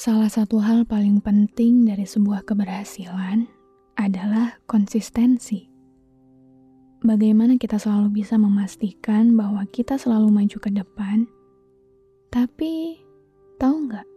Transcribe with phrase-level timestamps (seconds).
[0.00, 3.44] Salah satu hal paling penting dari sebuah keberhasilan
[4.00, 5.68] adalah konsistensi.
[7.04, 11.28] Bagaimana kita selalu bisa memastikan bahwa kita selalu maju ke depan,
[12.32, 12.96] tapi
[13.60, 14.08] tahu nggak?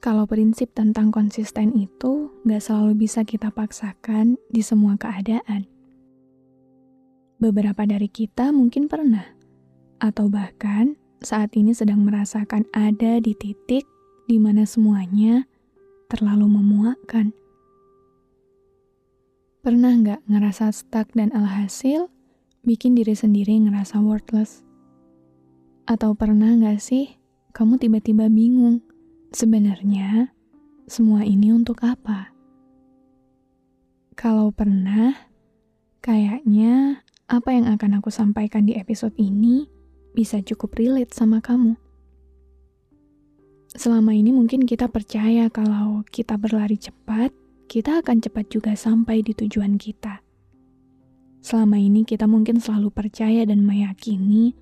[0.00, 5.68] Kalau prinsip tentang konsisten itu nggak selalu bisa kita paksakan di semua keadaan.
[7.36, 9.36] Beberapa dari kita mungkin pernah,
[10.00, 13.84] atau bahkan saat ini sedang merasakan ada di titik
[14.32, 15.44] di mana semuanya
[16.08, 17.36] terlalu memuakkan.
[19.60, 22.08] Pernah nggak ngerasa stuck dan alhasil
[22.64, 24.64] bikin diri sendiri ngerasa worthless?
[25.84, 27.12] Atau pernah nggak sih
[27.52, 28.80] kamu tiba-tiba bingung,
[29.36, 30.32] sebenarnya
[30.88, 32.32] semua ini untuk apa?
[34.16, 35.28] Kalau pernah,
[36.00, 39.68] kayaknya apa yang akan aku sampaikan di episode ini
[40.16, 41.91] bisa cukup relate sama kamu.
[43.72, 47.32] Selama ini mungkin kita percaya kalau kita berlari cepat,
[47.72, 50.20] kita akan cepat juga sampai di tujuan kita.
[51.40, 54.52] Selama ini kita mungkin selalu percaya dan meyakini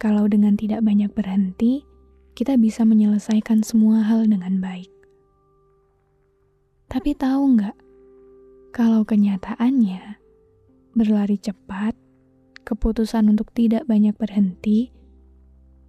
[0.00, 1.84] kalau dengan tidak banyak berhenti,
[2.32, 4.90] kita bisa menyelesaikan semua hal dengan baik.
[6.88, 7.76] Tapi tahu nggak,
[8.72, 10.18] kalau kenyataannya
[10.96, 11.92] berlari cepat,
[12.64, 14.88] keputusan untuk tidak banyak berhenti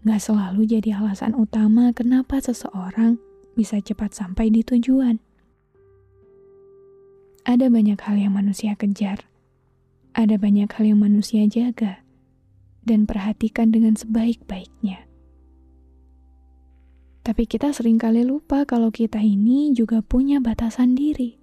[0.05, 3.17] gak selalu jadi alasan utama kenapa seseorang
[3.57, 5.17] bisa cepat sampai di tujuan.
[7.41, 9.25] Ada banyak hal yang manusia kejar,
[10.13, 12.05] ada banyak hal yang manusia jaga,
[12.85, 15.09] dan perhatikan dengan sebaik-baiknya.
[17.25, 21.41] Tapi kita sering kali lupa kalau kita ini juga punya batasan diri.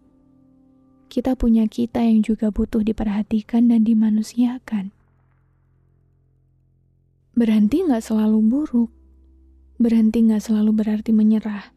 [1.11, 4.95] Kita punya kita yang juga butuh diperhatikan dan dimanusiakan.
[7.32, 8.93] Berhenti nggak selalu buruk.
[9.81, 11.72] Berhenti nggak selalu berarti menyerah.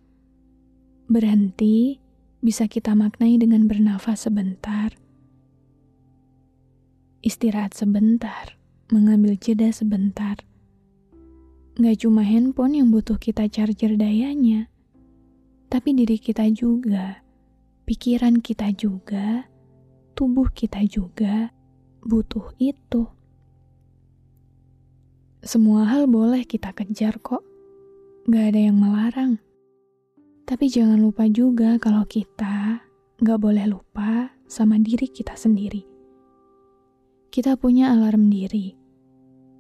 [1.08, 1.96] Berhenti
[2.44, 4.92] bisa kita maknai dengan bernafas sebentar,
[7.24, 8.60] istirahat sebentar,
[8.92, 10.38] mengambil jeda sebentar.
[11.80, 14.68] Nggak cuma handphone yang butuh kita charger dayanya,
[15.72, 17.24] tapi diri kita juga,
[17.88, 19.48] pikiran kita juga,
[20.20, 21.50] tubuh kita juga
[22.04, 23.15] butuh itu.
[25.46, 27.46] Semua hal boleh kita kejar kok.
[28.26, 29.38] Gak ada yang melarang.
[30.42, 32.82] Tapi jangan lupa juga kalau kita
[33.22, 35.86] gak boleh lupa sama diri kita sendiri.
[37.30, 38.74] Kita punya alarm diri.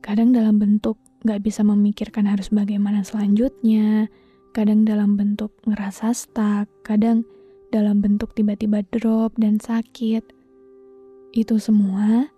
[0.01, 4.09] Kadang dalam bentuk gak bisa memikirkan harus bagaimana selanjutnya,
[4.57, 7.21] kadang dalam bentuk ngerasa stuck, kadang
[7.69, 10.25] dalam bentuk tiba-tiba drop dan sakit.
[11.29, 12.33] Itu semua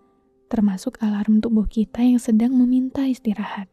[0.48, 3.68] termasuk alarm tubuh kita yang sedang meminta istirahat.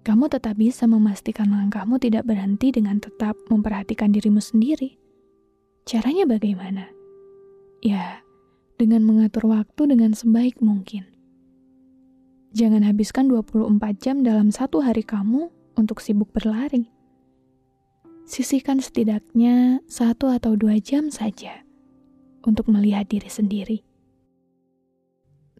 [0.00, 4.96] Kamu tetap bisa memastikan langkahmu tidak berhenti dengan tetap memperhatikan dirimu sendiri.
[5.84, 6.88] Caranya bagaimana?
[7.84, 8.24] Ya,
[8.80, 11.04] dengan mengatur waktu dengan sebaik mungkin.
[12.56, 16.88] Jangan habiskan 24 jam dalam satu hari kamu untuk sibuk berlari.
[18.24, 21.62] Sisihkan setidaknya satu atau dua jam saja
[22.40, 23.89] untuk melihat diri sendiri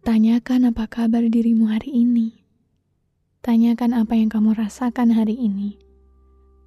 [0.01, 2.33] Tanyakan apa kabar dirimu hari ini.
[3.45, 5.77] Tanyakan apa yang kamu rasakan hari ini.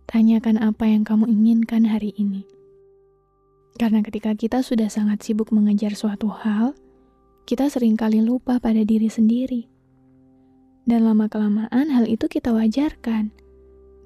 [0.07, 2.47] Tanyakan apa yang kamu inginkan hari ini.
[3.75, 6.79] Karena ketika kita sudah sangat sibuk mengejar suatu hal,
[7.43, 9.67] kita sering kali lupa pada diri sendiri.
[10.87, 13.35] Dan lama-kelamaan hal itu kita wajarkan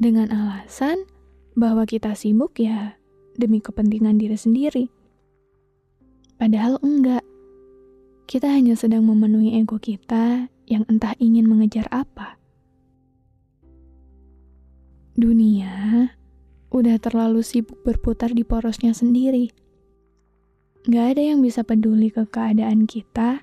[0.01, 1.05] dengan alasan
[1.53, 2.97] bahwa kita sibuk ya
[3.37, 4.89] demi kepentingan diri sendiri.
[6.41, 7.29] Padahal enggak
[8.29, 12.37] kita hanya sedang memenuhi ego kita yang entah ingin mengejar apa.
[15.17, 16.13] Dunia
[16.69, 19.49] udah terlalu sibuk berputar di porosnya sendiri.
[20.85, 23.41] Gak ada yang bisa peduli ke keadaan kita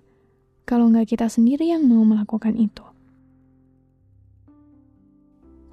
[0.70, 2.86] kalau nggak kita sendiri yang mau melakukan itu.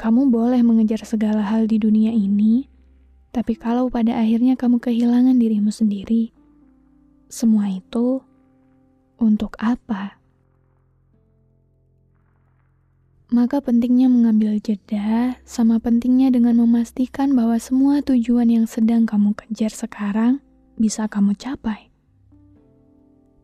[0.01, 2.65] Kamu boleh mengejar segala hal di dunia ini,
[3.29, 6.33] tapi kalau pada akhirnya kamu kehilangan dirimu sendiri,
[7.29, 8.25] semua itu
[9.23, 10.19] untuk apa?
[13.33, 19.73] Maka pentingnya mengambil jeda, sama pentingnya dengan memastikan bahwa semua tujuan yang sedang kamu kejar
[19.73, 20.45] sekarang
[20.77, 21.89] bisa kamu capai.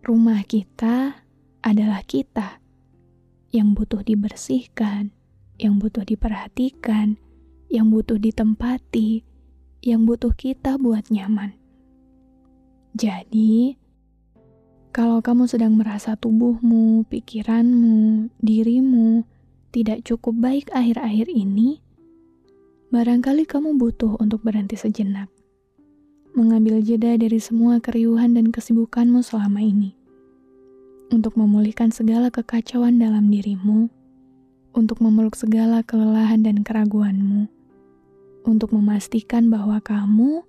[0.05, 1.25] Rumah kita
[1.65, 2.61] adalah kita
[3.49, 5.09] yang butuh dibersihkan,
[5.57, 7.17] yang butuh diperhatikan,
[7.73, 9.25] yang butuh ditempati,
[9.81, 11.57] yang butuh kita buat nyaman.
[12.93, 13.81] Jadi,
[14.89, 19.23] kalau kamu sedang merasa tubuhmu, pikiranmu, dirimu,
[19.69, 21.85] tidak cukup baik akhir-akhir ini,
[22.89, 25.29] barangkali kamu butuh untuk berhenti sejenak,
[26.33, 29.93] mengambil jeda dari semua keriuhan dan kesibukanmu selama ini,
[31.13, 33.93] untuk memulihkan segala kekacauan dalam dirimu,
[34.73, 37.45] untuk memeluk segala kelelahan dan keraguanmu,
[38.49, 40.49] untuk memastikan bahwa kamu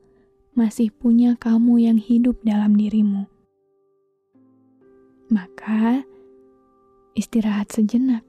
[0.55, 3.27] masih punya kamu yang hidup dalam dirimu.
[5.29, 6.01] Maka,
[7.13, 8.25] istirahat sejenak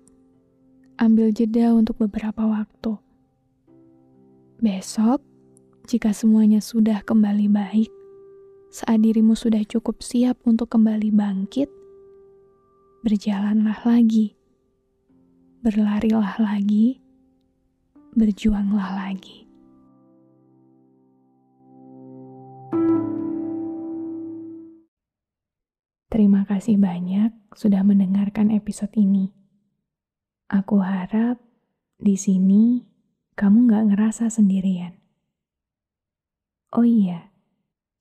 [1.00, 3.00] ambil jeda untuk beberapa waktu.
[4.60, 5.24] Besok,
[5.88, 7.88] jika semuanya sudah kembali baik,
[8.68, 11.72] saat dirimu sudah cukup siap untuk kembali bangkit,
[13.00, 14.36] berjalanlah lagi,
[15.64, 17.00] berlarilah lagi,
[18.12, 19.49] berjuanglah lagi.
[26.10, 29.30] Terima kasih banyak sudah mendengarkan episode ini.
[30.50, 31.38] Aku harap
[32.02, 32.82] di sini
[33.38, 34.98] kamu gak ngerasa sendirian.
[36.74, 37.30] Oh iya,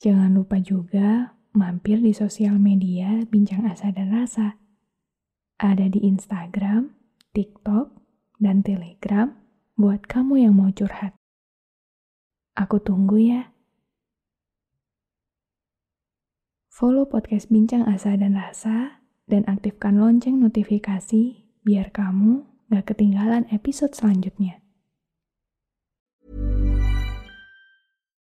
[0.01, 4.57] jangan lupa juga mampir di sosial media Bincang Asa dan Rasa.
[5.61, 6.89] Ada di Instagram,
[7.37, 7.93] TikTok,
[8.41, 9.29] dan Telegram
[9.77, 11.13] buat kamu yang mau curhat.
[12.57, 13.53] Aku tunggu ya.
[16.79, 23.91] Follow podcast Bincang Asa dan Rasa dan aktifkan lonceng notifikasi biar kamu gak ketinggalan episode
[23.91, 24.63] selanjutnya.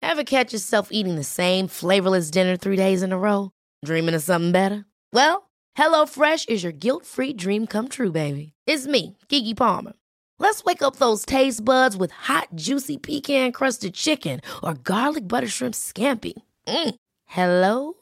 [0.02, 3.54] Ever catch yourself eating the same flavorless dinner three days in a row?
[3.86, 4.90] Dreaming of something better?
[5.14, 5.46] Well,
[5.78, 8.58] HelloFresh is your guilt-free dream come true, baby.
[8.66, 9.94] It's me, Kiki Palmer.
[10.42, 15.78] Let's wake up those taste buds with hot, juicy pecan-crusted chicken or garlic butter shrimp
[15.78, 16.34] scampi.
[16.66, 16.98] Mm.
[17.30, 18.01] Hello